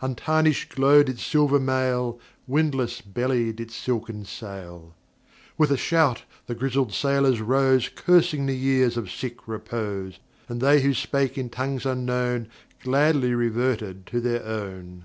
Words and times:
Untarnished 0.00 0.74
glowed 0.76 1.10
its 1.10 1.22
silver 1.22 1.60
mail, 1.60 2.18
Windless 2.46 3.02
bellied 3.02 3.60
its 3.60 3.74
silken 3.76 4.24
sail. 4.24 4.94
With 5.58 5.70
a 5.70 5.76
shout 5.76 6.22
the 6.46 6.54
grizzled 6.54 6.94
sailors 6.94 7.42
rose 7.42 7.90
Cursing 7.90 8.46
the 8.46 8.56
years 8.56 8.96
of 8.96 9.10
sick 9.10 9.46
repose, 9.46 10.20
And 10.48 10.62
they 10.62 10.80
who 10.80 10.94
spake 10.94 11.36
in 11.36 11.50
tongues 11.50 11.84
unknown 11.84 12.48
Gladly 12.82 13.34
reverted 13.34 14.06
to 14.06 14.22
their 14.22 14.42
own. 14.42 15.04